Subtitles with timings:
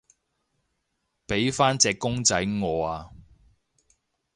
[1.27, 3.11] 畀返隻公仔我啊